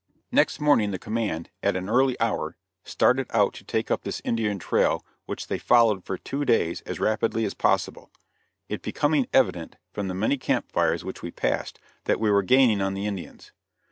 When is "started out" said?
2.83-3.53